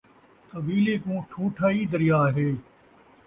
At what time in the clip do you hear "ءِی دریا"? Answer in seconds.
1.77-2.21